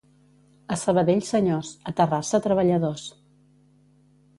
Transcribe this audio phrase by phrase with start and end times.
[0.75, 3.09] A Sabadell senyors, a Terrassa treballadors.